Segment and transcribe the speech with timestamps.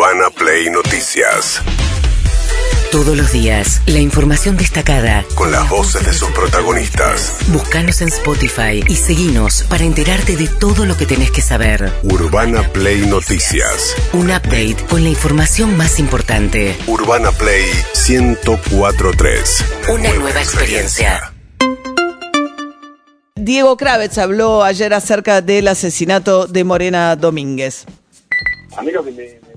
[0.00, 1.60] Urbana Play Noticias.
[2.90, 5.26] Todos los días, la información destacada.
[5.34, 7.36] Con las voces de sus protagonistas.
[7.48, 11.92] Búscanos en Spotify y seguinos para enterarte de todo lo que tenés que saber.
[12.02, 13.94] Urbana Play Noticias.
[14.14, 16.74] Un update con la información más importante.
[16.86, 17.66] Urbana Play
[18.08, 19.64] 1043.
[19.90, 21.34] Una nueva experiencia.
[23.34, 27.84] Diego Kravitz habló ayer acerca del asesinato de Morena Domínguez.
[28.78, 29.49] A mí lo que me,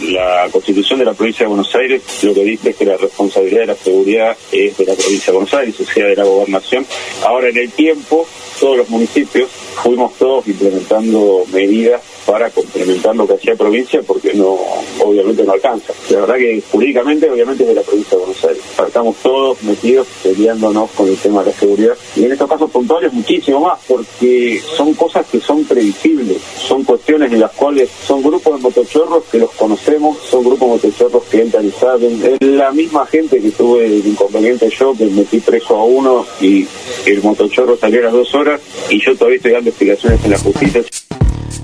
[0.00, 3.60] la constitución de la provincia de Buenos Aires lo que dice es que la responsabilidad
[3.60, 6.86] de la seguridad es de la provincia de Buenos Aires, o sea, de la gobernación.
[7.24, 8.26] Ahora, en el tiempo,
[8.60, 9.50] todos los municipios
[9.82, 14.58] fuimos todos implementando medidas para complementar lo que hacía provincia porque no
[15.00, 15.92] obviamente no alcanza.
[16.10, 18.62] La verdad que jurídicamente obviamente es de la provincia de Buenos Aires.
[18.86, 23.12] Estamos todos metidos peleándonos con el tema de la seguridad y en estos casos puntuales
[23.12, 28.56] muchísimo más porque son cosas que son previsibles, son cuestiones en las cuales son grupos
[28.56, 32.22] de motochorros que los conocemos, son grupos de motochorros que entran y salen.
[32.24, 36.66] Es la misma gente que tuve el inconveniente yo que metí preso a uno y
[37.06, 40.38] el motochorro salió a las dos horas y yo todavía estoy dando explicaciones en la
[40.38, 41.05] justicia.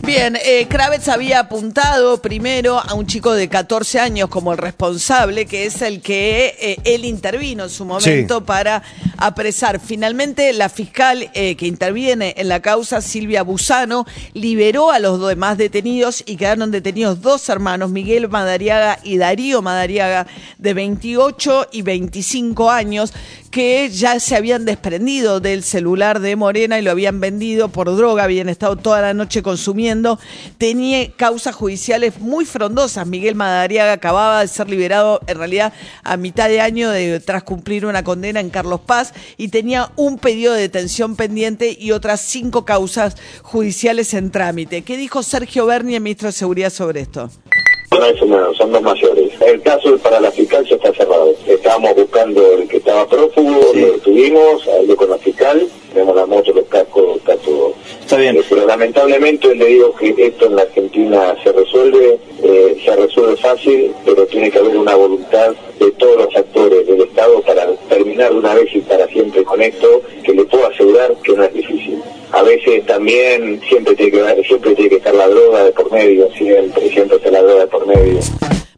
[0.05, 5.47] Bien, eh, Kravitz había apuntado primero a un chico de 14 años como el responsable,
[5.47, 8.83] que es el que eh, él intervino en su momento para
[9.17, 9.79] apresar.
[9.79, 15.57] Finalmente, la fiscal eh, que interviene en la causa, Silvia Busano, liberó a los demás
[15.57, 20.27] detenidos y quedaron detenidos dos hermanos, Miguel Madariaga y Darío Madariaga,
[20.59, 23.15] de 28 y 25 años,
[23.53, 28.25] que ya se habían desprendido del celular de Morena y lo habían vendido por droga,
[28.25, 30.19] habían estado toda la noche consumiendo.
[30.59, 33.07] Tenía causas judiciales muy frondosas.
[33.07, 35.73] Miguel Madariaga acababa de ser liberado en realidad
[36.05, 40.19] a mitad de año de, tras cumplir una condena en Carlos Paz y tenía un
[40.19, 44.83] pedido de detención pendiente y otras cinco causas judiciales en trámite.
[44.83, 47.31] ¿Qué dijo Sergio Berni, el ministro de Seguridad, sobre esto?
[47.93, 49.33] No es una, son dos mayores.
[49.41, 51.35] El caso para la fiscal ya está cerrado.
[51.47, 54.67] Estábamos buscando el que estaba prófugo, lo detuvimos,
[59.09, 64.27] lamentablemente le digo que esto en la Argentina se resuelve, eh, se resuelve fácil, pero
[64.27, 68.55] tiene que haber una voluntad de todos los actores del Estado para terminar de una
[68.55, 72.01] vez y para siempre con esto, que le puedo asegurar que no es difícil.
[72.31, 76.31] A veces también siempre tiene que siempre tiene que estar la droga de por medio,
[76.33, 78.21] siempre, siempre está la droga de por medio.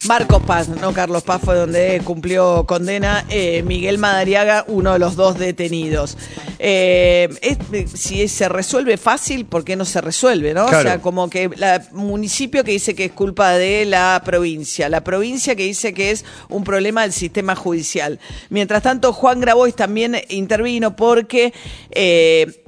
[0.06, 5.16] Marcos Paz, no Carlos Paz fue donde cumplió condena, eh, Miguel Madariaga, uno de los
[5.16, 6.18] dos detenidos.
[6.58, 10.52] Eh, es- si se resuelve fácil, ¿por qué no se resuelve?
[10.52, 10.66] ¿no?
[10.66, 11.54] O sea, como que el
[11.92, 16.24] municipio que dice que es culpa de la provincia, la provincia que dice que es
[16.50, 18.18] un problema del sistema judicial.
[18.50, 21.52] Mientras tanto, Juan Grabois también intervino porque...
[21.90, 22.60] eh,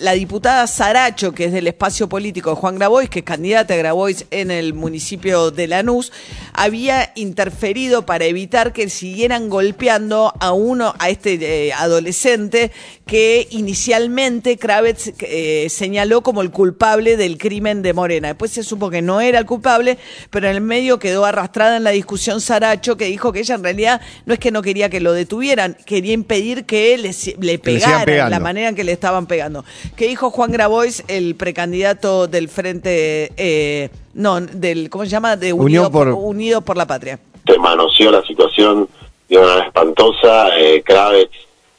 [0.00, 3.76] la diputada Saracho, que es del espacio político de Juan Grabois, que es candidata a
[3.76, 6.12] Grabois en el municipio de Lanús,
[6.52, 12.70] había interferido para evitar que siguieran golpeando a uno, a este eh, adolescente
[13.06, 18.28] que inicialmente Kravitz eh, señaló como el culpable del crimen de Morena.
[18.28, 19.98] Después se supo que no era el culpable,
[20.30, 23.64] pero en el medio quedó arrastrada en la discusión Saracho, que dijo que ella en
[23.64, 28.04] realidad no es que no quería que lo detuvieran, quería impedir que le, le pegaran
[28.04, 28.30] pegando.
[28.30, 29.63] la manera en que le estaban pegando.
[29.96, 35.36] ¿Qué dijo Juan Grabois, el precandidato del Frente, eh, no, del, ¿cómo se llama?
[35.36, 37.18] De Unido, Unión por- Unido por la Patria.
[37.46, 38.88] se manoseó la situación
[39.28, 40.58] de una manera espantosa.
[40.58, 41.30] Eh, Kravitz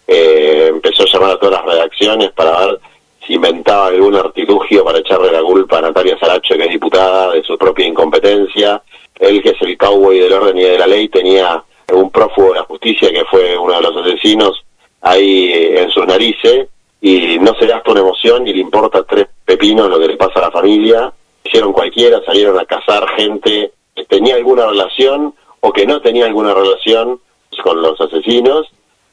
[0.08, 2.80] eh, empezó a llamar a todas las redacciones para ver
[3.26, 7.44] si inventaba algún artilugio para echarle la culpa a Natalia Saracho, que es diputada, de
[7.44, 8.82] su propia incompetencia.
[9.20, 11.64] Él, que es el cowboy del orden y de la ley, tenía
[11.94, 14.64] un prófugo de la justicia que fue uno de los asesinos
[15.02, 16.68] ahí eh, en sus narices
[17.08, 20.40] y no se gasta una emoción y le importa tres pepinos lo que le pasa
[20.40, 21.14] a la familia.
[21.44, 26.56] Hicieron cualquiera, salieron a cazar gente que tenía alguna relación o que no tenía alguna
[26.56, 27.20] relación
[27.64, 28.66] con los asesinos,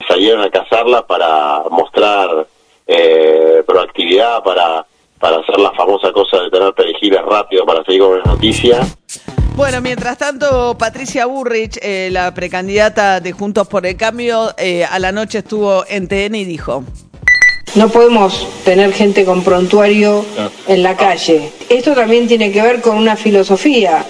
[0.09, 2.47] salieron a cazarla para mostrar
[2.87, 4.87] eh, proactividad, para,
[5.21, 8.97] para hacer la famosa cosa de tener perejiles rápido para seguir con las noticias.
[9.55, 14.99] Bueno, mientras tanto, Patricia Burrich, eh, la precandidata de Juntos por el Cambio, eh, a
[14.99, 16.85] la noche estuvo en TN y dijo...
[17.75, 20.25] No podemos tener gente con prontuario
[20.69, 21.51] en la calle.
[21.69, 24.05] Esto también tiene que ver con una filosofía,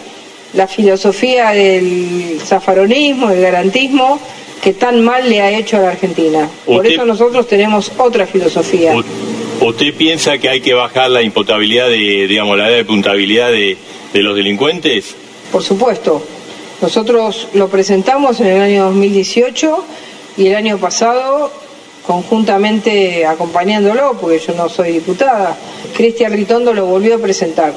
[0.55, 4.21] la filosofía del zafaronismo, del garantismo,
[4.63, 6.49] que tan mal le ha hecho a la Argentina.
[6.67, 8.95] Por eso nosotros tenemos otra filosofía.
[9.61, 13.77] ¿Usted piensa que hay que bajar la imputabilidad de, digamos, la edad de puntabilidad de,
[14.13, 15.15] de los delincuentes?
[15.53, 16.23] Por supuesto,
[16.81, 19.85] nosotros lo presentamos en el año 2018
[20.37, 21.53] y el año pasado,
[22.07, 25.57] conjuntamente acompañándolo, porque yo no soy diputada,
[25.97, 27.73] Cristian Ritondo lo volvió a presentar.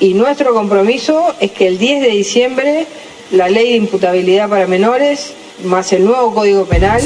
[0.00, 2.86] Y nuestro compromiso es que el 10 de diciembre
[3.30, 5.34] la ley de imputabilidad para menores,
[5.64, 7.02] más el nuevo Código Penal,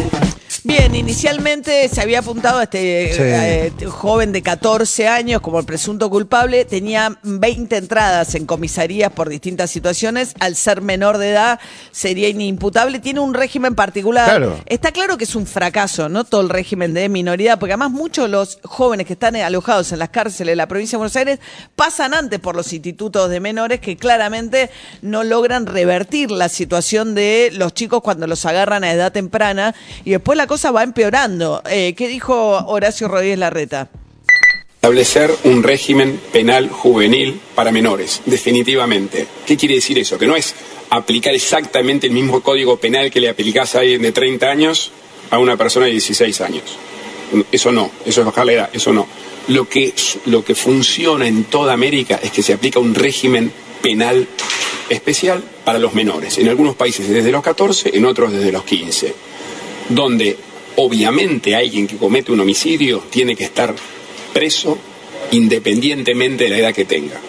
[0.64, 3.18] Bien, inicialmente se había apuntado a este Sí.
[3.20, 6.64] eh, joven de 14 años como el presunto culpable.
[6.64, 10.34] Tenía 20 entradas en comisarías por distintas situaciones.
[10.38, 11.58] Al ser menor de edad
[11.90, 13.00] sería inimputable.
[13.00, 14.28] Tiene un régimen particular.
[14.28, 14.60] Claro.
[14.66, 16.22] Está claro que es un fracaso, ¿no?
[16.22, 19.98] Todo el régimen de minoridad, porque además muchos de los jóvenes que están alojados en
[19.98, 21.40] las cárceles de la provincia de Buenos Aires
[21.74, 24.70] pasan antes por los institutos de menores que claramente
[25.00, 29.74] no logran revertir la situación de los chicos cuando los agarran a edad temprana
[30.04, 31.62] y después la cosa va empeorando.
[31.70, 32.34] Eh, ¿Qué dijo
[32.66, 33.88] Horacio Rodríguez Larreta?
[34.74, 39.26] establecer un régimen penal juvenil para menores, definitivamente.
[39.46, 40.18] ¿Qué quiere decir eso?
[40.18, 40.54] Que no es
[40.90, 44.90] aplicar exactamente el mismo código penal que le aplicás a alguien de 30 años
[45.30, 46.64] a una persona de 16 años.
[47.50, 49.06] Eso no, eso es bajar la edad, eso no.
[49.48, 49.94] Lo que,
[50.26, 53.50] lo que funciona en toda América es que se aplica un régimen
[53.80, 54.28] penal
[54.90, 56.36] especial para los menores.
[56.36, 59.31] En algunos países desde los 14, en otros desde los 15.
[59.88, 60.36] Donde
[60.76, 63.74] obviamente alguien que comete un homicidio tiene que estar
[64.32, 64.78] preso
[65.32, 67.20] independientemente de la edad que tenga.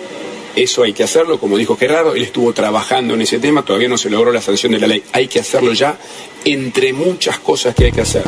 [0.56, 3.98] Eso hay que hacerlo, como dijo Gerardo, él estuvo trabajando en ese tema, todavía no
[3.98, 5.04] se logró la sanción de la ley.
[5.12, 5.98] Hay que hacerlo ya,
[6.46, 8.24] entre muchas cosas que hay que hacer.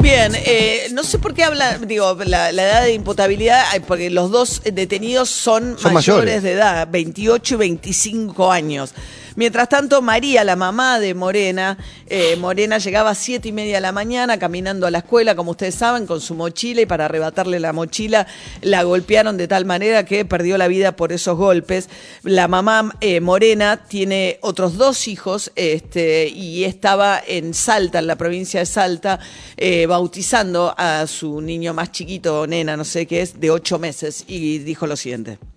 [0.00, 4.32] Bien, eh, no sé por qué habla, digo, la, la edad de imputabilidad, porque los
[4.32, 6.42] dos detenidos son, Son mayores, mayores.
[6.42, 8.92] de edad, 28 y 25 años.
[9.34, 13.80] Mientras tanto, María, la mamá de Morena, eh, Morena llegaba a siete y media de
[13.80, 17.58] la mañana caminando a la escuela, como ustedes saben, con su mochila y para arrebatarle
[17.58, 18.26] la mochila
[18.60, 21.88] la golpearon de tal manera que perdió la vida por esos golpes.
[22.22, 28.16] La mamá eh, Morena tiene otros dos hijos este, y estaba en Salta, en la
[28.16, 29.18] provincia de Salta,
[29.56, 34.24] eh, bautizando a su niño más chiquito, nena, no sé qué es, de ocho meses,
[34.26, 35.51] y dijo lo siguiente.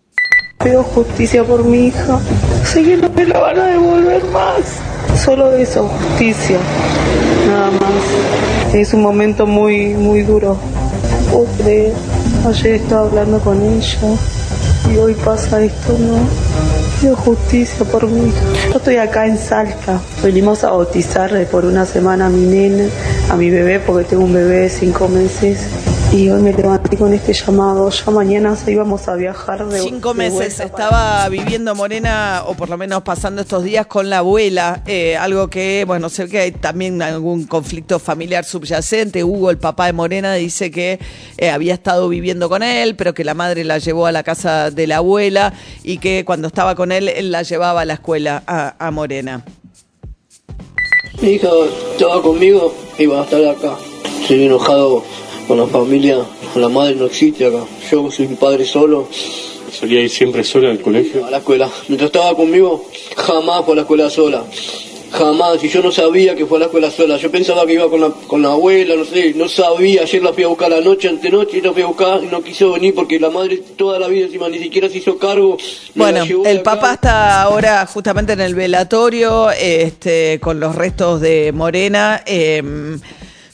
[0.63, 2.19] Pido justicia por mi hija.
[2.63, 4.79] Sé no me la van a devolver más.
[5.23, 6.57] Solo eso, justicia.
[7.47, 8.73] Nada más.
[8.73, 10.57] Es un momento muy, muy duro.
[11.31, 12.49] No.
[12.49, 13.97] Ayer estaba hablando con ella
[14.93, 16.19] y hoy pasa esto, ¿no?
[17.01, 18.41] Pido justicia por mi hija.
[18.71, 19.99] Yo estoy acá en Salta.
[20.23, 22.85] Venimos a bautizar por una semana a mi nena,
[23.29, 25.67] a mi bebé, porque tengo un bebé de cinco meses.
[26.15, 27.89] Y hoy me levanté con este llamado.
[27.89, 32.77] Ya mañana íbamos a viajar de Cinco de meses estaba viviendo Morena, o por lo
[32.77, 37.01] menos pasando estos días con la abuela, eh, algo que, bueno, sé que hay también
[37.01, 39.25] algún conflicto familiar subyacente.
[39.25, 40.99] Hugo, el papá de Morena, dice que
[41.37, 44.71] eh, había estado viviendo con él, pero que la madre la llevó a la casa
[44.71, 45.51] de la abuela
[45.83, 49.43] y que cuando estaba con él, él la llevaba a la escuela a, a Morena.
[51.21, 51.49] Mi hija
[51.91, 53.75] estaba conmigo y va a estar acá.
[54.21, 55.03] Estoy enojado
[55.47, 56.17] con la familia,
[56.53, 57.63] con la madre no existe acá.
[57.91, 59.07] Yo soy un padre solo,
[59.71, 61.25] Solía ir siempre sola al colegio.
[61.25, 61.69] a la escuela.
[61.89, 62.85] Mientras estaba conmigo,
[63.17, 64.43] jamás fue a la escuela sola.
[65.11, 67.17] Jamás, y yo no sabía que fue a la escuela sola.
[67.17, 70.01] Yo pensaba que iba con la, con la abuela, no sé, no sabía.
[70.03, 72.41] Ayer la fui a buscar la noche, antenoche, y la fui a buscar y no
[72.41, 75.57] quiso venir porque la madre toda la vida encima ni siquiera se hizo cargo.
[75.93, 82.23] Bueno, el papá está ahora justamente en el velatorio, este, con los restos de Morena.
[82.25, 82.61] eh,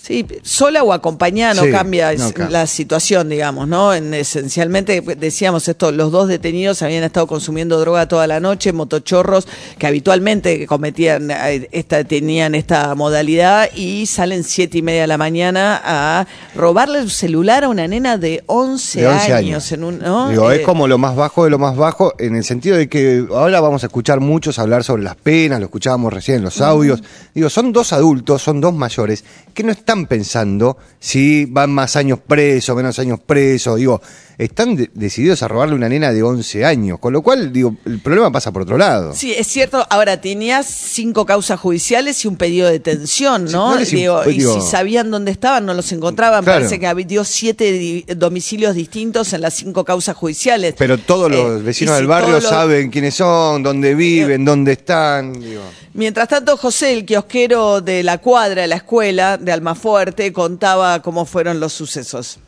[0.02, 3.94] sí, sola o acompañada no Sí, cambia no la situación, digamos, ¿no?
[3.94, 9.48] En, esencialmente, decíamos esto, los dos detenidos habían estado consumiendo droga toda la noche, motochorros
[9.78, 15.18] que habitualmente cometían, eh, esta, tenían esta modalidad y salen siete y media de la
[15.18, 19.32] mañana a robarle el celular a una nena de 11, de 11 años.
[19.38, 19.72] años.
[19.72, 20.30] En un, ¿no?
[20.30, 22.88] Digo, es Eh, como lo más bajo de lo más bajo, en el sentido de
[22.88, 26.62] que ahora vamos a escuchar muchos hablar sobre las penas, lo escuchábamos recién en los
[26.62, 27.04] audios.
[27.34, 29.24] Digo, son dos adultos, son dos mayores,
[29.54, 33.78] que no están pensando si van más años presos, menos años presos.
[33.78, 34.02] Digo,
[34.38, 37.00] están de- decididos a robarle una nena de 11 años.
[37.00, 39.14] Con lo cual, digo, el problema pasa por otro lado.
[39.14, 39.86] Sí, es cierto.
[39.90, 43.76] Ahora, tenías cinco causas judiciales y un pedido de detención, Sí, ¿no?
[43.78, 46.44] les Digo, y si sabían dónde estaban, no los encontraban.
[46.44, 46.60] Claro.
[46.66, 50.76] Parece que dio siete domicilios distintos en las cinco causas judiciales.
[50.78, 54.46] Pero todos Eh, los vecinos y si del barrio los- saben quiénes son, dónde viven,
[54.46, 55.34] dónde están.
[55.34, 55.62] Digo.
[55.94, 61.26] Mientras tanto, José, el kiosquero de la cuadra de la escuela de Almafuerte, contaba cómo
[61.26, 62.40] fueron los sucesos.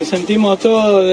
[0.00, 1.04] Sentimos todos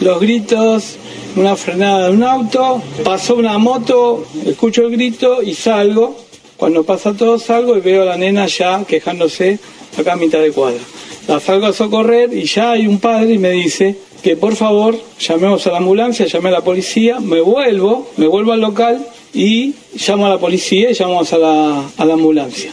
[0.00, 0.96] los gritos,
[1.36, 6.16] una frenada de un auto, pasó una moto, escucho el grito y salgo.
[6.56, 9.60] Cuando pasa todo salgo y veo a la nena ya quejándose
[9.96, 10.80] acá a mitad de cuadra.
[11.28, 14.98] La salgo a socorrer y ya hay un padre y me dice que por favor
[15.20, 19.74] llamemos a la ambulancia, llamé a la policía, me vuelvo, me vuelvo al local y
[20.06, 22.72] llamo a la policía y llamamos a la, a la ambulancia.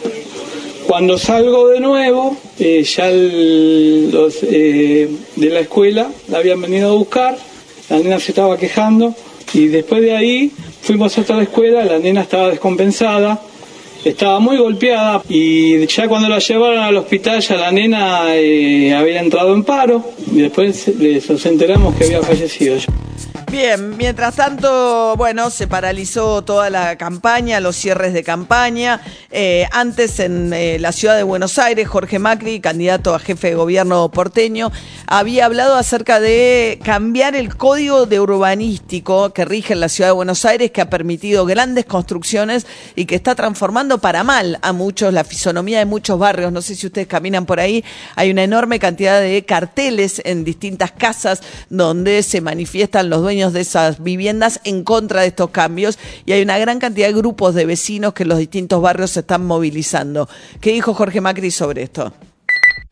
[0.86, 6.94] Cuando salgo de nuevo, eh, ya los eh, de la escuela la habían venido a
[6.94, 7.36] buscar,
[7.88, 9.14] la nena se estaba quejando,
[9.54, 10.50] Y después de ahí
[10.80, 13.40] fuimos hasta la escuela, la nena estaba descompensada,
[14.04, 19.20] estaba muy golpeada y ya cuando la llevaron al hospital ya la nena eh, había
[19.20, 20.02] entrado en paro
[20.32, 20.90] y después
[21.28, 22.76] nos enteramos que había fallecido.
[23.52, 29.02] Bien, mientras tanto, bueno, se paralizó toda la campaña, los cierres de campaña.
[29.30, 33.54] Eh, antes en eh, la ciudad de Buenos Aires, Jorge Macri, candidato a jefe de
[33.54, 34.72] gobierno porteño,
[35.06, 40.14] había hablado acerca de cambiar el código de urbanístico que rige en la ciudad de
[40.14, 42.66] Buenos Aires, que ha permitido grandes construcciones
[42.96, 46.52] y que está transformando para mal a muchos la fisonomía de muchos barrios.
[46.52, 47.84] No sé si ustedes caminan por ahí,
[48.16, 53.60] hay una enorme cantidad de carteles en distintas casas donde se manifiestan los dueños de
[53.60, 57.66] esas viviendas en contra de estos cambios y hay una gran cantidad de grupos de
[57.66, 60.28] vecinos que en los distintos barrios se están movilizando.
[60.60, 62.12] ¿Qué dijo Jorge Macri sobre esto?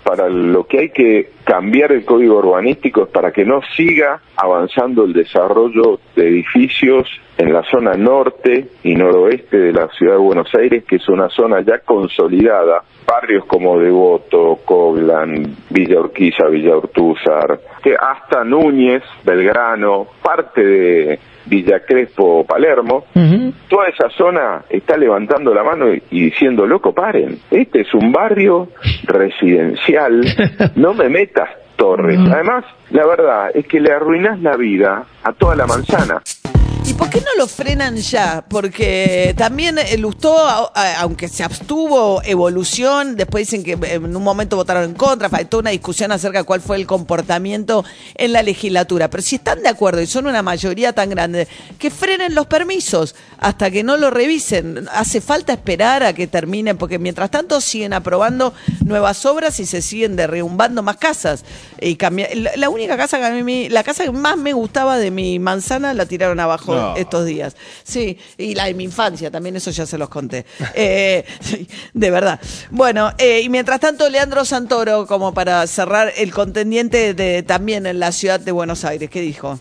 [0.02, 5.04] para lo que hay que cambiar el código urbanístico es para que no siga avanzando
[5.04, 7.08] el desarrollo de edificios
[7.40, 11.30] en la zona norte y noroeste de la ciudad de Buenos Aires, que es una
[11.30, 12.82] zona ya consolidada.
[13.06, 21.80] Barrios como Devoto, Coblan, Villa Urquiza, Villa Urtúzar, que hasta Núñez, Belgrano, parte de Villa
[21.80, 23.06] Crespo, Palermo,
[23.68, 28.12] toda esa zona está levantando la mano y, y diciendo, loco, paren, este es un
[28.12, 28.68] barrio
[29.04, 30.20] residencial,
[30.76, 32.18] no me metas torres.
[32.30, 36.20] Además, la verdad es que le arruinas la vida a toda la manzana.
[36.90, 38.44] ¿Y por qué no lo frenan ya?
[38.48, 40.36] Porque también Lustó,
[40.98, 45.60] aunque se abstuvo, evolución, después dicen que eh, en un momento votaron en contra, faltó
[45.60, 47.84] una discusión acerca de cuál fue el comportamiento
[48.16, 49.08] en la legislatura.
[49.08, 51.46] Pero si están de acuerdo y son una mayoría tan grande,
[51.78, 54.88] que frenen los permisos hasta que no lo revisen.
[54.92, 58.52] Hace falta esperar a que terminen, porque mientras tanto siguen aprobando
[58.84, 61.44] nuevas obras y se siguen derrumbando más casas.
[61.80, 64.98] Y cambia- la, la única casa que a mí, la casa que más me gustaba
[64.98, 66.96] de mi manzana la tiraron abajo No.
[66.96, 67.56] estos días.
[67.84, 70.44] Sí, y la de mi infancia, también eso ya se los conté.
[70.74, 72.40] Eh, sí, de verdad.
[72.70, 77.98] Bueno, eh, y mientras tanto, Leandro Santoro, como para cerrar el contendiente de, también en
[78.00, 79.58] la ciudad de Buenos Aires, ¿qué dijo?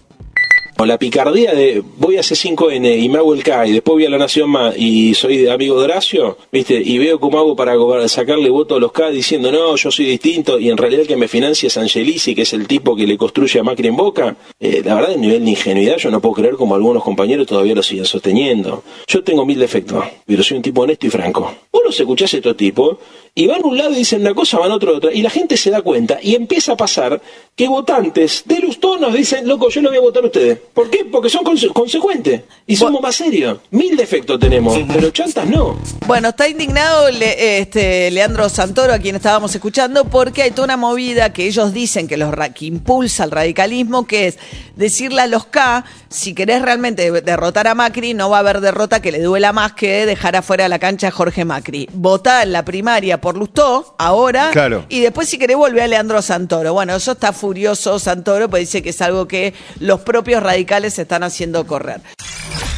[0.81, 4.05] O la picardía de voy a C5N y me hago el K y después voy
[4.05, 6.81] a la Nación Más y soy amigo de Horacio, ¿viste?
[6.81, 10.57] Y veo cómo hago para sacarle voto a los K diciendo no, yo soy distinto
[10.57, 13.17] y en realidad el que me financia es Angelici, que es el tipo que le
[13.17, 14.37] construye a Macri en Boca.
[14.57, 17.75] Eh, la verdad, el nivel de ingenuidad yo no puedo creer como algunos compañeros todavía
[17.75, 18.81] lo siguen sosteniendo.
[19.05, 21.55] Yo tengo mil defectos, pero soy un tipo honesto y franco.
[21.73, 22.95] Vos los escuchás a estos tipos
[23.35, 25.29] y van a un lado y dicen una cosa, van a otro otra, y la
[25.29, 27.21] gente se da cuenta y empieza a pasar
[27.55, 30.57] que votantes de Lustó nos dicen, loco, yo no voy a votar a ustedes.
[30.73, 31.03] ¿Por qué?
[31.05, 33.59] Porque son conse- consecuentes y somos más serios.
[33.71, 35.77] Mil defectos tenemos, pero chantas no.
[36.07, 40.77] Bueno, está indignado Le- este, Leandro Santoro, a quien estábamos escuchando, porque hay toda una
[40.77, 44.37] movida que ellos dicen que, los, que impulsa el radicalismo, que es
[44.75, 49.01] decirle a los K, si querés realmente derrotar a Macri, no va a haber derrota
[49.01, 51.89] que le duela más que dejar afuera de la cancha a Jorge Macri.
[51.93, 54.85] Votá en la primaria por Lustó, ahora, Claro.
[54.89, 56.73] y después si querés volver a Leandro Santoro.
[56.73, 61.21] Bueno, eso está furioso Santoro, pues dice que es algo que los propios radicales están
[61.21, 62.01] haciendo correr.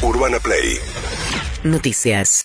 [0.02, 0.76] Urbana Play
[1.64, 2.40] Noticias.